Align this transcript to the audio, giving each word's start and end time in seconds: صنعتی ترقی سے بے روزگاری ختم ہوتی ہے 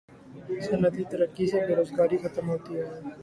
صنعتی 0.65 1.03
ترقی 1.11 1.45
سے 1.51 1.59
بے 1.65 1.73
روزگاری 1.75 2.17
ختم 2.23 2.45
ہوتی 2.51 2.71
ہے 2.77 2.85